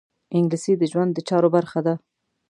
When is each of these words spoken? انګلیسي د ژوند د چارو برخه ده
انګلیسي 0.37 0.73
د 0.77 0.83
ژوند 0.91 1.11
د 1.13 1.19
چارو 1.27 1.49
برخه 1.55 1.79
ده 1.85 1.93